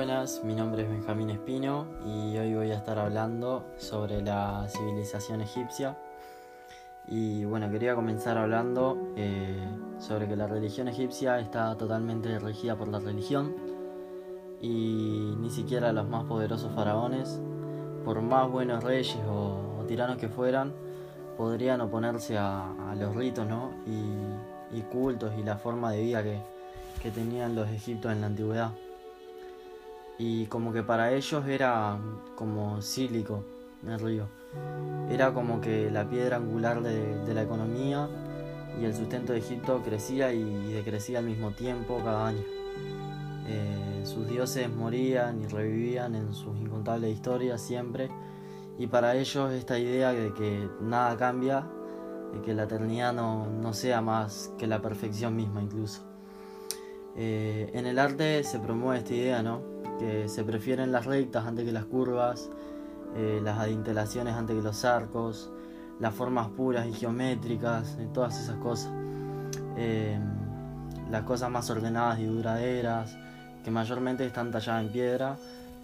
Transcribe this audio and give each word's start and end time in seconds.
Buenas, 0.00 0.42
mi 0.44 0.54
nombre 0.54 0.84
es 0.84 0.88
Benjamín 0.88 1.28
Espino 1.28 1.86
y 2.06 2.34
hoy 2.38 2.54
voy 2.54 2.70
a 2.70 2.76
estar 2.76 2.98
hablando 2.98 3.66
sobre 3.76 4.22
la 4.22 4.66
civilización 4.66 5.42
egipcia. 5.42 5.98
Y 7.06 7.44
bueno, 7.44 7.70
quería 7.70 7.94
comenzar 7.94 8.38
hablando 8.38 9.12
eh, 9.18 9.62
sobre 9.98 10.26
que 10.26 10.36
la 10.36 10.46
religión 10.46 10.88
egipcia 10.88 11.38
está 11.38 11.76
totalmente 11.76 12.38
regida 12.38 12.76
por 12.76 12.88
la 12.88 12.98
religión 12.98 13.54
y 14.62 15.34
ni 15.38 15.50
siquiera 15.50 15.92
los 15.92 16.08
más 16.08 16.24
poderosos 16.24 16.74
faraones, 16.74 17.38
por 18.02 18.22
más 18.22 18.50
buenos 18.50 18.82
reyes 18.82 19.18
o, 19.28 19.84
tiranos 19.86 20.16
que 20.16 20.30
fueran, 20.30 20.72
podrían 21.36 21.82
oponerse 21.82 22.38
a, 22.38 22.72
los 22.98 23.14
ritos 23.14 23.46
y, 23.84 24.80
cultos 24.90 25.34
y 25.38 25.42
la 25.42 25.58
forma 25.58 25.92
de 25.92 26.00
vida 26.00 26.22
que, 26.22 26.40
que 27.02 27.10
tenían 27.10 27.54
los 27.54 27.68
egipcios 27.68 28.14
en 28.14 28.22
la 28.22 28.28
antigüedad 28.28 28.70
y 30.20 30.44
como 30.48 30.70
que 30.70 30.82
para 30.82 31.14
ellos 31.14 31.46
era 31.48 31.98
como 32.36 32.82
sílico 32.82 33.42
el 33.86 33.98
río. 33.98 34.28
Era 35.08 35.32
como 35.32 35.62
que 35.62 35.90
la 35.90 36.10
piedra 36.10 36.36
angular 36.36 36.82
de, 36.82 37.32
la 37.32 37.42
economía 37.42 38.06
y 38.78 38.84
el 38.84 38.94
sustento 38.94 39.32
de 39.32 39.38
Egipto 39.38 39.80
crecía 39.82 40.30
y, 40.30 40.74
decrecía 40.74 41.20
al 41.20 41.24
mismo 41.24 41.52
tiempo 41.52 42.02
cada 42.04 42.26
año. 42.28 42.42
Eh, 43.46 44.02
sus 44.04 44.28
dioses 44.28 44.68
morían 44.68 45.40
y 45.42 45.46
revivían 45.46 46.14
en 46.14 46.34
sus 46.34 46.54
incontables 46.58 47.14
historias 47.14 47.62
siempre 47.62 48.10
y 48.78 48.88
para 48.88 49.16
ellos 49.16 49.52
esta 49.52 49.78
idea 49.78 50.12
de 50.12 50.34
que 50.34 50.68
nada 50.82 51.16
cambia, 51.16 51.66
de 52.34 52.42
que 52.42 52.52
la 52.52 52.64
eternidad 52.64 53.14
no, 53.14 53.46
no 53.46 53.72
sea 53.72 54.02
más 54.02 54.52
que 54.58 54.66
la 54.66 54.82
perfección 54.82 55.34
misma 55.34 55.62
incluso. 55.62 56.09
Eh, 57.16 57.70
en 57.74 57.86
el 57.86 57.98
arte 57.98 58.42
se 58.44 58.58
promueve 58.58 58.98
esta 58.98 59.14
idea, 59.14 59.42
¿no? 59.42 59.60
que 59.98 60.28
se 60.28 60.44
prefieren 60.44 60.92
las 60.92 61.04
rectas 61.04 61.44
antes 61.46 61.64
que 61.64 61.72
las 61.72 61.84
curvas, 61.84 62.48
eh, 63.14 63.40
las 63.42 63.58
adintelaciones 63.58 64.34
antes 64.34 64.56
que 64.56 64.62
los 64.62 64.84
arcos, 64.84 65.50
las 65.98 66.14
formas 66.14 66.48
puras 66.48 66.86
y 66.86 66.92
geométricas, 66.92 67.96
eh, 67.98 68.08
todas 68.12 68.40
esas 68.40 68.56
cosas. 68.56 68.92
Em, 69.76 70.22
las 71.10 71.24
cosas 71.24 71.50
más 71.50 71.68
ordenadas 71.70 72.20
y 72.20 72.24
duraderas, 72.24 73.16
que 73.64 73.70
mayormente 73.70 74.24
están 74.24 74.50
talladas 74.50 74.86
en 74.86 74.92
piedra 74.92 75.36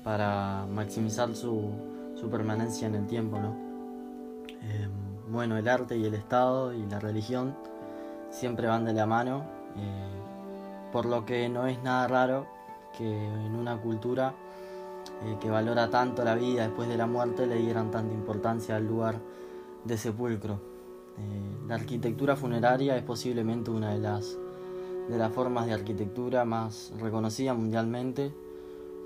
para 0.04 0.66
maximizar 0.66 1.34
su, 1.34 1.70
permanencia 2.30 2.88
en 2.88 2.94
el 2.94 3.06
tiempo. 3.06 3.38
¿no? 3.38 3.54
Bueno, 5.28 5.56
el 5.56 5.69
arte 5.69 5.97
y 5.97 6.04
el 6.04 6.14
Estado 6.14 6.72
y 6.72 6.86
la 6.86 7.00
religión 7.00 7.54
siempre 8.30 8.66
van 8.69 8.84
de 8.84 8.92
la 8.92 9.06
mano, 9.06 9.44
eh, 9.77 10.36
por 10.97 11.05
lo 11.05 11.27
que 11.27 11.47
no 11.50 11.66
es 11.66 11.83
nada 11.83 12.08
raro 12.08 12.47
que 12.97 13.05
en 13.05 13.55
una 13.55 13.77
cultura 13.77 14.33
eh, 15.25 15.36
que 15.38 15.50
valora 15.50 15.91
tanto 15.91 16.25
la 16.25 16.34
vida 16.34 16.62
después 16.62 16.88
de 16.88 16.97
la 16.97 17.06
muerte 17.06 17.47
le 17.47 17.56
dieran 17.56 17.91
tanta 17.91 18.14
importancia 18.14 18.77
al 18.77 18.86
lugar 18.86 19.20
de 19.84 19.98
sepulcro. 19.98 20.55
Eh, 21.19 21.66
la 21.69 21.75
arquitectura 21.75 22.34
funeraria 22.34 22.97
es 22.97 23.03
posiblemente 23.03 23.70
una 23.70 23.91
de 23.91 23.98
las, 23.98 24.38
de 25.11 25.19
las 25.19 25.30
formas 25.34 25.66
de 25.66 25.75
arquitectura 25.75 26.47
más 26.47 26.94
reconocida 26.98 27.53
mundialmente 27.53 28.33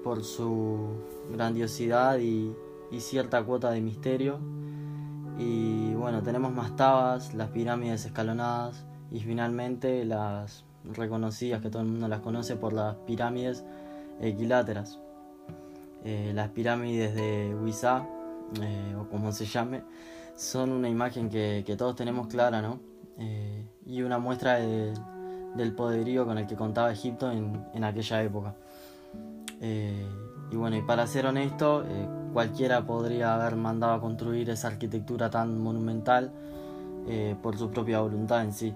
por 0.05 0.23
su 0.23 0.91
grandiosidad 1.33 2.21
y, 2.21 2.55
y 2.93 3.01
cierta 3.01 3.43
cuota 3.43 3.73
de 3.73 3.81
misterio. 3.81 4.39
Y 5.41 5.93
bueno, 5.95 6.23
tenemos 6.23 6.53
más 6.53 6.77
tabas, 6.77 7.35
las 7.35 7.49
pirámides 7.49 8.05
escalonadas 8.05 8.87
y 9.11 9.19
finalmente 9.19 10.05
las 10.05 10.70
reconocidas 10.85 11.61
que 11.61 11.71
todo 11.71 11.83
el 11.83 11.89
mundo 11.89 12.09
las 12.09 12.21
conoce 12.21 12.57
por 12.57 12.73
las 12.73 12.97
pirámides 13.07 13.65
equiláteras. 14.21 14.99
Eh, 16.05 16.33
las 16.35 16.49
pirámides 16.49 17.15
de 17.15 17.55
Huizá, 17.55 18.07
eh, 18.61 18.97
o 18.99 19.09
como 19.09 19.33
se 19.33 19.45
llame, 19.45 19.83
son 20.35 20.73
una 20.73 20.89
imagen 20.89 21.29
que, 21.29 21.75
todos 21.77 21.95
tenemos 21.95 22.27
clara, 22.29 22.63
¿no? 22.63 22.81
Eh, 23.19 23.67
y 23.85 24.03
una 24.03 24.19
muestra 24.19 24.59
del 24.59 25.75
poderío 25.75 26.25
con 26.25 26.39
el 26.39 26.47
que 26.47 26.57
contaba 26.57 26.91
Egipto 26.91 27.31
en, 27.31 27.85
aquella 27.85 28.23
época. 28.23 28.55
y 29.61 30.57
bueno, 30.57 30.77
y 30.77 30.83
para 30.83 31.07
ser 31.07 31.27
honesto, 31.27 31.85
cualquiera 32.33 32.87
podría 32.87 33.35
haber 33.35 33.57
mandado 33.57 33.93
a 33.95 34.01
construir 34.01 34.49
esa 34.49 34.69
arquitectura 34.69 35.31
tan 35.31 35.59
monumental 35.59 36.33
por 37.43 37.59
su 37.59 37.71
propia 37.71 38.01
voluntad 38.01 38.43
en 38.43 38.53
sí. 38.53 38.75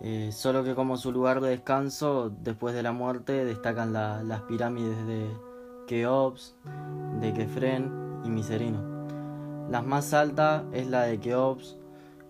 Eh, 0.00 0.30
solo 0.32 0.62
que 0.62 0.76
como 0.76 0.96
su 0.96 1.10
lugar 1.10 1.40
de 1.40 1.50
descanso 1.50 2.30
después 2.42 2.74
de 2.74 2.84
la 2.84 2.92
muerte 2.92 3.44
destacan 3.44 3.92
las 3.92 4.42
pirámides 4.42 5.06
de 5.06 5.26
Keops, 5.88 6.54
de 7.20 7.32
Kefren 7.32 8.20
y 8.24 8.30
Miserino. 8.30 8.80
La 9.70 9.82
más 9.82 10.14
alta 10.14 10.64
es 10.72 10.86
la 10.86 11.02
de 11.02 11.18
Keops 11.18 11.76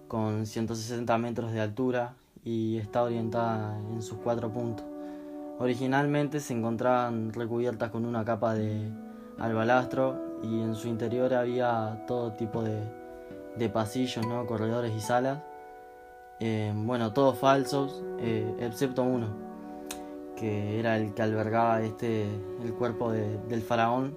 con 0.09 0.47
160 0.47 1.19
metros 1.19 1.53
de 1.53 1.61
altura 1.61 2.15
y 2.43 2.79
está 2.79 3.03
orientada 3.03 3.79
en 3.93 4.01
sus 4.01 4.19
cuatro 4.19 4.51
puntos. 4.51 4.87
Originalmente 5.59 6.41
se 6.41 6.55
encontraban 6.55 7.33
recubiertas 7.33 7.91
con 7.91 8.07
una 8.07 8.25
capa 8.25 8.55
de 8.55 8.91
albalastro 9.39 10.41
y 10.43 10.63
en 10.63 10.75
su 10.75 10.89
interior 10.89 11.35
había 11.35 12.05
todo 12.07 12.33
tipo 12.33 12.63
de, 12.63 12.81
de 13.57 13.69
pasillos, 13.69 14.27
¿no? 14.27 14.47
corredores 14.47 14.95
y 14.97 15.01
salas 15.01 15.41
eh, 16.41 16.73
bueno, 16.73 17.13
todos 17.13 17.37
falsos, 17.39 18.03
eh, 18.21 18.55
excepto 18.61 19.03
uno, 19.03 19.27
que 20.37 20.79
era 20.79 20.97
el 20.97 21.13
que 21.13 21.23
albergaba 21.23 21.83
este, 21.83 22.29
el 22.63 22.73
cuerpo 22.75 23.11
del 23.11 23.63
faraón. 23.63 24.17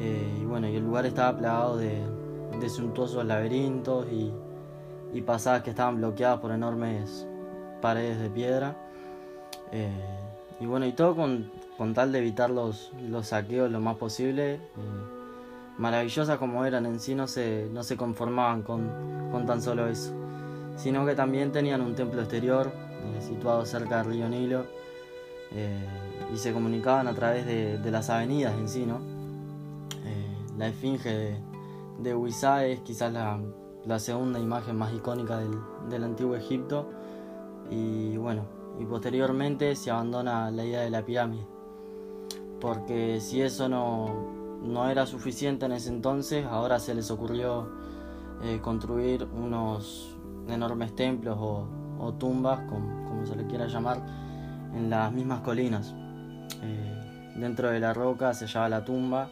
Eh, 0.00 0.38
y 0.40 0.44
bueno, 0.46 0.68
y 0.68 0.76
el 0.76 0.84
lugar 0.84 1.04
estaba 1.04 1.36
plagado 1.36 1.76
de, 1.76 2.00
de 2.58 2.68
suntuosos 2.70 3.24
laberintos 3.26 4.06
y, 4.10 4.32
y, 5.12 5.20
pasadas 5.20 5.62
que 5.62 5.70
estaban 5.70 5.96
bloqueadas 5.96 6.40
por 6.40 6.50
enormes 6.50 7.26
paredes 7.82 8.18
de 8.18 8.30
piedra. 8.30 8.76
y 10.60 10.66
bueno, 10.66 10.86
y 10.86 10.92
todo 10.92 11.14
con, 11.14 11.50
con, 11.76 11.92
tal 11.92 12.10
de 12.12 12.20
evitar 12.20 12.48
los, 12.48 12.92
los 13.08 13.28
saqueos 13.28 13.70
lo 13.70 13.80
más 13.80 13.96
posible. 13.96 14.60
maravillosas 15.76 16.38
como 16.38 16.64
eran 16.64 16.86
en 16.86 17.00
sí, 17.00 17.14
no 17.14 17.26
se, 17.26 17.68
no 17.70 17.82
se 17.82 17.96
conformaban 17.98 18.62
con, 18.62 18.88
con 19.30 19.44
tan 19.44 19.60
solo 19.60 19.88
eso 19.88 20.21
sino 20.82 21.06
que 21.06 21.14
también 21.14 21.52
tenían 21.52 21.80
un 21.80 21.94
templo 21.94 22.22
exterior 22.22 22.72
eh, 22.74 23.20
situado 23.20 23.64
cerca 23.64 23.98
del 23.98 24.06
río 24.06 24.28
Nilo 24.28 24.64
eh, 25.52 25.86
y 26.34 26.36
se 26.36 26.52
comunicaban 26.52 27.06
a 27.06 27.14
través 27.14 27.46
de, 27.46 27.78
las 27.90 28.10
avenidas 28.10 28.54
en 28.58 28.68
sí. 28.68 28.84
¿no? 28.84 28.96
Eh, 30.04 30.36
la 30.58 30.66
esfinge 30.66 31.08
de, 31.08 31.36
de 32.00 32.72
es 32.72 32.80
quizás 32.80 33.12
la, 33.12 33.38
segunda 34.00 34.40
imagen 34.40 34.76
más 34.76 34.92
icónica 34.92 35.38
del, 35.88 36.02
antiguo 36.02 36.34
Egipto 36.34 36.90
y 37.70 38.16
bueno, 38.16 38.42
y 38.80 38.84
posteriormente 38.84 39.76
se 39.76 39.92
abandona 39.92 40.50
la 40.50 40.64
idea 40.64 40.80
de 40.80 40.90
la 40.90 41.04
pirámide, 41.04 41.46
porque 42.60 43.20
si 43.20 43.40
eso 43.40 43.68
no, 43.68 44.58
no 44.62 44.90
era 44.90 45.06
suficiente 45.06 45.66
en 45.66 45.72
ese 45.72 45.90
entonces, 45.90 46.44
ahora 46.44 46.80
se 46.80 46.94
les 46.94 47.10
ocurrió 47.10 47.68
construir 48.60 49.24
unos 49.24 50.16
enormes 50.48 50.94
templos 50.94 51.38
o, 51.40 52.14
tumbas, 52.18 52.60
como, 52.68 53.24
se 53.24 53.36
le 53.36 53.46
quiera 53.46 53.66
llamar, 53.66 53.98
en 54.74 54.90
las 54.90 55.12
mismas 55.12 55.40
colinas. 55.40 55.94
Eh, 56.62 57.32
dentro 57.36 57.70
de 57.70 57.80
la 57.80 57.94
roca 57.94 58.34
se 58.34 58.46
hallaba 58.46 58.68
la 58.68 58.84
tumba, 58.84 59.28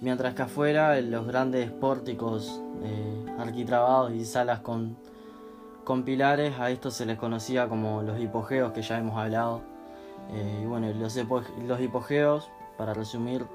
mientras 0.00 0.34
que 0.34 0.42
afuera 0.42 0.98
en 0.98 1.10
los 1.10 1.26
grandes 1.26 1.70
pórticos 1.70 2.62
eh, 2.82 3.26
arquitrabados 3.38 4.12
y 4.12 4.24
salas 4.24 4.60
con, 4.60 4.96
pilares, 6.04 6.58
a 6.60 6.70
estos 6.70 6.94
se 6.94 7.06
les 7.06 7.16
conocía 7.16 7.66
como 7.66 8.02
los 8.02 8.20
hipogeos 8.20 8.72
que 8.72 8.82
ya 8.82 8.98
hemos 8.98 9.16
hablado. 9.16 9.62
Eh, 10.30 10.60
y 10.62 10.66
bueno, 10.66 10.92
los, 10.92 11.16
los 11.66 11.80
hipogeos, 11.80 12.50
para 12.76 12.92
resumir, 12.92 13.46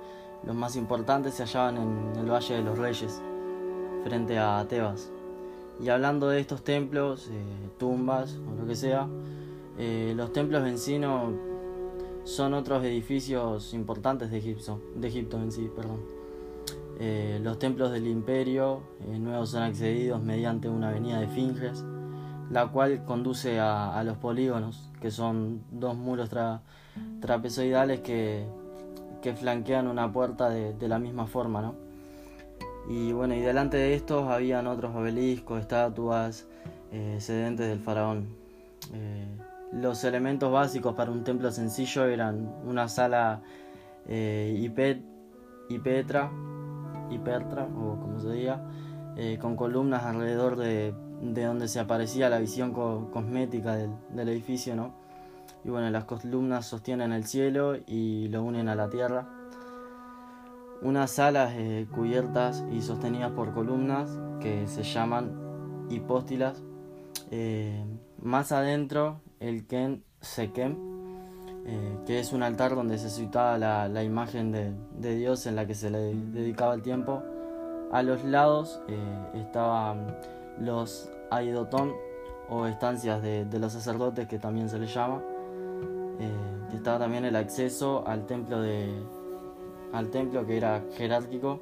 los 0.44 0.56
más 0.56 0.76
importantes 0.76 1.36
se 1.36 1.44
hallaban 1.44 1.78
en 1.78 2.20
el 2.20 2.32
Valle 2.32 2.56
de 2.56 2.64
los 2.64 2.78
Reyes, 2.78 3.22
frente 4.04 4.38
a 4.38 4.66
Tebas. 4.68 5.12
Y 5.80 5.90
hablando 5.90 6.30
de 6.30 6.40
estos 6.40 6.64
templos, 6.64 7.30
eh, 7.32 7.70
tumbas 7.78 8.40
o 8.50 8.56
lo 8.56 8.68
que 8.68 8.76
sea, 8.76 9.08
eh, 9.78 10.14
los 10.16 10.32
templos 10.32 10.80
sí 10.80 11.00
son 12.24 12.54
otros 12.54 12.84
edificios 12.86 13.74
importantes 13.74 14.32
de 14.32 14.38
Egipto, 14.38 14.80
de 14.96 15.08
Egipto 15.08 15.38
en 15.42 15.52
sí, 15.52 15.70
perdón. 15.76 16.00
Eh, 17.00 17.40
los 17.42 17.58
templos 17.58 17.92
del 17.92 18.08
imperio 18.08 18.82
nuevos 19.20 19.50
son 19.50 19.64
accedidos 19.64 20.22
mediante 20.22 20.70
una 20.70 20.90
avenida 20.90 21.20
de 21.20 21.28
Finges, 21.28 21.84
la 22.52 22.68
cual 22.68 23.04
conduce 23.04 23.60
a, 23.60 24.02
los 24.06 24.18
polígonos, 24.18 24.90
que 25.02 25.10
son 25.10 25.64
dos 25.72 25.98
muros 25.98 26.30
trapezoidales 27.20 28.02
que, 28.02 28.46
que, 29.24 29.34
flanquean 29.34 29.88
una 29.88 30.14
puerta 30.14 30.50
de, 30.50 30.74
de 30.74 30.88
la 30.88 31.00
misma 31.00 31.26
forma, 31.26 31.62
¿no? 31.62 31.83
Y 32.90 33.14
bueno, 33.14 33.34
y 33.34 33.40
delante 33.40 33.78
de 33.78 33.94
estos 33.94 34.30
habían 34.30 34.68
otros 34.68 34.96
obeliscos, 34.96 35.62
estatuas, 35.62 36.48
eh, 36.92 37.18
sedentes 37.20 37.68
del 37.68 37.80
faraón. 37.80 38.28
Eh, 38.94 39.28
los 39.74 40.04
elementos 40.04 40.52
básicos 40.52 40.94
para 40.94 41.12
un 41.12 41.24
templo 41.24 41.52
sencillo 41.52 42.06
eran 42.06 42.54
una 42.66 42.88
sala 42.88 43.42
eh, 44.08 44.56
y, 44.56 44.70
Petra, 44.70 45.00
y 47.10 47.18
Petra, 47.18 47.66
o 47.66 48.00
como 48.00 48.20
se 48.20 48.32
diga, 48.32 48.62
eh, 49.16 49.38
con 49.42 49.56
columnas 49.56 50.04
alrededor 50.04 50.58
de, 50.58 50.94
donde 51.22 51.68
se 51.68 51.80
aparecía 51.80 52.30
la 52.30 52.40
visión 52.40 52.74
cosmética 52.74 53.76
del, 53.76 53.92
del, 54.12 54.30
edificio, 54.30 54.76
¿no? 54.76 54.94
Y 55.64 55.70
bueno, 55.70 55.90
las 55.90 56.04
columnas 56.04 56.66
sostienen 56.66 57.12
el 57.12 57.26
cielo 57.26 57.78
y 57.88 58.28
lo 58.28 58.44
unen 58.44 58.68
a 58.68 58.76
la 58.76 58.90
tierra. 58.90 59.28
Unas 60.84 61.12
salas 61.12 61.54
eh, 61.56 61.88
cubiertas 61.94 62.64
y 62.72 62.82
sostenidas 62.82 63.32
por 63.32 63.54
columnas 63.54 64.20
que 64.40 64.68
se 64.68 64.84
llaman 64.84 65.88
hipóstilas. 65.90 66.62
más 68.22 68.52
adentro, 68.52 69.22
el 69.40 69.66
Ken 69.66 70.04
Sekem 70.22 70.94
eh, 71.66 71.98
que 72.06 72.20
es 72.20 72.34
un 72.34 72.44
altar 72.44 72.76
donde 72.76 72.98
se 72.98 73.10
situaba 73.10 73.58
la, 73.58 74.04
imagen 74.04 74.52
de, 74.52 75.16
Dios 75.16 75.46
en 75.46 75.56
la 75.56 75.66
que 75.66 75.76
se 75.76 75.90
le 75.90 76.14
dedicaba 76.14 76.74
el 76.74 76.82
tiempo. 76.82 77.24
A 77.92 78.04
los 78.04 78.24
lados 78.26 78.82
eh, 78.90 79.28
estaban 79.36 80.18
los 80.60 81.10
aidotón 81.32 81.94
o 82.50 82.68
estancias 82.68 83.22
de, 83.22 83.48
los 83.60 83.72
sacerdotes 83.72 84.28
que 84.28 84.40
también 84.40 84.68
se 84.70 84.78
les 84.78 84.94
llama. 84.94 85.22
Eh, 86.20 86.76
estaba 86.76 87.00
también 87.00 87.24
el 87.24 87.36
acceso 87.38 88.04
al 88.06 88.26
templo 88.26 88.60
de 88.62 88.92
al 89.94 90.10
templo 90.10 90.46
que 90.46 90.58
era 90.58 90.84
jerárquico 90.98 91.62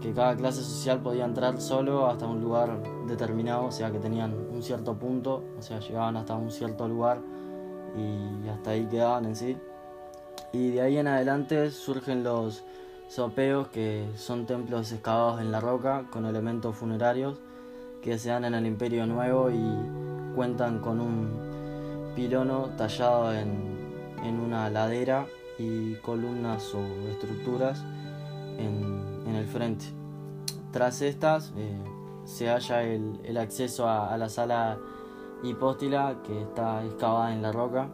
que 0.00 0.12
cada 0.12 0.36
clase 0.36 0.62
social 0.62 1.00
podía 1.00 1.24
entrar 1.24 1.60
solo 1.60 2.06
hasta 2.06 2.26
un 2.26 2.40
lugar 2.40 2.82
determinado, 3.06 3.66
o 3.66 3.72
sea 3.72 3.90
que 3.90 3.98
tenían 3.98 4.34
un 4.52 4.62
cierto 4.62 4.98
punto, 4.98 5.42
o 5.58 5.62
sea 5.62 5.80
llegaban 5.80 6.16
hasta 6.16 6.34
un 6.34 6.50
cierto 6.50 6.88
lugar 6.88 7.20
y 7.96 8.48
hasta 8.48 8.70
ahí 8.70 8.86
quedaban 8.86 9.24
en 9.24 9.36
sí. 9.36 9.56
Y 10.52 10.70
de 10.70 10.82
ahí 10.82 10.98
en 10.98 11.06
adelante 11.06 11.70
surgen 11.70 12.22
los 12.22 12.64
sopeos, 13.08 13.68
que 13.68 14.08
son 14.16 14.46
templos 14.46 14.92
excavados 14.92 15.40
en 15.40 15.50
la 15.52 15.60
roca 15.60 16.06
con 16.10 16.26
elementos 16.26 16.76
funerarios 16.76 17.38
que 18.02 18.18
se 18.18 18.28
dan 18.28 18.44
en 18.44 18.54
el 18.54 18.66
Imperio 18.66 19.06
Nuevo 19.06 19.50
y 19.50 20.34
cuentan 20.34 20.80
con 20.80 21.00
un 21.00 22.12
pilono 22.14 22.70
tallado 22.76 23.32
en, 23.32 23.72
una 24.22 24.70
ladera 24.70 25.26
y 25.58 25.94
columnas 25.96 26.74
o 26.74 26.84
estructuras 27.10 27.82
en, 28.58 29.34
el 29.34 29.46
frente. 29.46 29.86
Tras 30.70 31.02
estas 31.02 31.52
eh, 31.56 31.76
se 32.24 32.48
halla 32.48 32.82
el, 32.82 33.36
acceso 33.36 33.88
a 33.88 34.16
la 34.16 34.28
sala 34.28 34.78
hipóstila 35.42 36.22
que 36.24 36.42
está 36.42 36.84
excavada 36.84 37.32
en 37.32 37.42
la 37.42 37.52
roca 37.52 37.88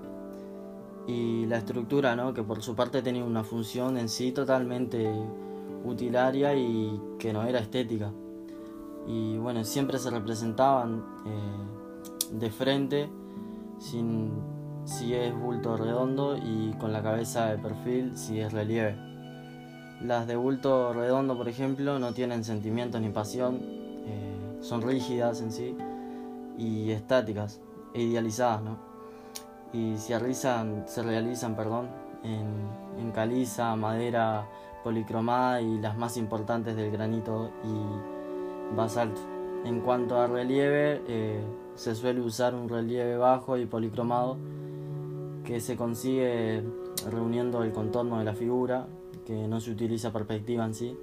y 1.06 1.46
la 1.46 1.58
estructura 1.58 2.14
¿no? 2.14 2.32
que 2.34 2.42
por 2.42 2.62
su 2.62 2.74
parte 2.74 3.02
tenía 3.02 3.24
una 3.24 3.44
función 3.44 3.98
en 3.98 4.08
sí 4.08 4.32
totalmente 4.32 5.10
utilaria 5.84 6.54
y 6.54 7.00
que 7.18 7.32
no 7.32 7.42
era 7.44 7.58
estética 7.58 8.12
y 9.06 9.38
bueno 9.38 9.64
siempre 9.64 9.98
se 9.98 10.10
representaban 10.10 11.04
eh, 11.26 12.36
de 12.38 12.50
frente 12.50 13.08
sin 13.78 14.30
si 14.90 15.14
es 15.14 15.34
bulto 15.34 15.76
redondo 15.76 16.36
y 16.36 16.74
con 16.78 16.92
la 16.92 17.02
cabeza 17.02 17.46
de 17.46 17.58
perfil 17.58 18.16
si 18.16 18.40
es 18.40 18.52
relieve 18.52 18.96
las 20.02 20.26
de 20.26 20.36
bulto 20.36 20.92
redondo 20.92 21.36
por 21.36 21.48
ejemplo 21.48 21.98
no 21.98 22.12
tienen 22.12 22.44
sentimientos 22.44 23.00
ni 23.00 23.10
pasión 23.10 23.60
eh, 24.06 24.58
son 24.60 24.82
rígidas 24.82 25.40
en 25.42 25.52
sí 25.52 25.76
y 26.60 26.90
estáticas 26.90 27.60
e 27.94 28.02
idealizadas, 28.02 28.62
¿no? 28.62 28.78
Y 29.72 29.96
se 29.96 30.18
realizan, 30.18 30.84
se 30.86 31.02
realizan 31.02 31.56
perdón, 31.56 31.88
en, 32.22 33.12
caliza, 33.12 33.74
madera 33.76 34.46
policromada 34.84 35.60
y 35.60 35.78
las 35.78 35.96
más 35.96 36.16
importantes 36.16 36.76
del 36.76 36.90
granito 36.92 37.50
y 37.64 38.76
basalto. 38.76 39.20
En 39.64 39.80
cuanto 39.80 40.20
a 40.20 40.26
relieve, 40.26 41.02
eh, 41.08 41.42
se 41.74 41.94
suele 41.94 42.20
usar 42.20 42.54
un 42.54 42.68
relieve 42.68 43.16
bajo 43.16 43.56
y 43.56 43.66
policromado 43.66 44.36
que 45.50 45.58
se 45.58 45.76
consigue 45.76 46.62
reuniendo 47.10 47.64
el 47.64 47.72
contorno 47.72 48.20
de 48.20 48.24
la 48.24 48.34
figura, 48.34 48.86
que 49.26 49.48
no 49.48 49.60
se 49.60 49.72
utiliza 49.72 50.12
perspectiva 50.12 50.64
en 50.64 50.74
sí, 50.74 50.96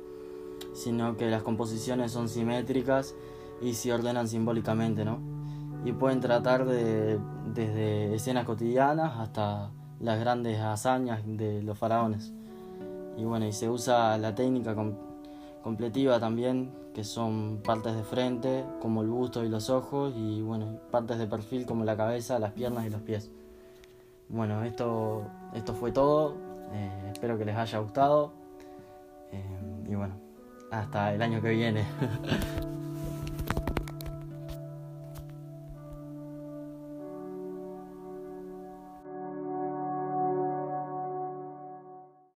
sino 0.74 1.18
que 1.18 1.30
las 1.30 1.44
composiciones 1.44 2.14
son 2.14 2.30
simétricas 2.30 3.14
y 3.62 3.74
se 3.74 3.92
ordenan 3.92 4.30
simbólicamente, 4.30 5.04
¿no? 5.04 5.20
y 5.84 5.92
pueden 5.92 6.22
tratar 6.22 6.66
de, 6.66 7.20
desde 7.54 8.16
escenas 8.16 8.46
cotidianas 8.46 9.18
hasta 9.20 9.70
las 10.00 10.18
grandes 10.18 10.62
hazañas 10.62 11.24
de 11.26 11.62
los 11.62 11.78
faraones. 11.78 12.32
Y 13.18 13.26
bueno, 13.26 13.48
y 13.48 13.52
se 13.52 13.70
usa 13.70 14.18
la 14.18 14.34
técnica 14.34 14.74
completiva 15.62 16.22
también, 16.22 16.72
que 16.94 17.04
son 17.04 17.62
partes 17.66 17.98
de 17.98 18.04
frente, 18.04 18.64
como 18.80 19.02
el 19.02 19.10
busto 19.10 19.44
y 19.44 19.50
los 19.50 19.70
ojos, 19.70 20.14
y 20.16 20.42
bueno, 20.42 20.80
partes 20.90 21.18
de 21.18 21.28
perfil 21.28 21.66
como 21.66 21.84
la 21.84 21.98
cabeza, 21.98 22.40
las 22.40 22.54
piernas 22.54 22.86
y 22.86 22.90
los 22.90 23.02
pies. 23.02 23.30
Bueno, 24.30 24.64
esto, 24.64 25.24
esto 25.54 25.74
fue 25.74 25.92
todo. 25.92 26.36
Eh, 26.74 27.12
espero 27.14 27.38
que 27.38 27.46
les 27.46 27.56
haya 27.56 27.80
gustado. 27.80 28.34
Eh, 29.32 29.86
y 29.90 29.96
bueno, 29.96 30.16
hasta 30.72 31.14
el 31.14 31.22
año 31.22 31.42
que 31.42 31.50
viene. 31.50 31.86